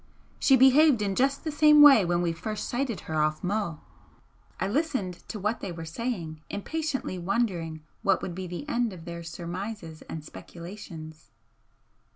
[0.39, 3.81] She behaved in just the same way when we first sighted her off Mull."
[4.59, 9.05] I listened to what they were saying, impatiently wondering what would be the end of
[9.05, 11.29] their surmises and speculations.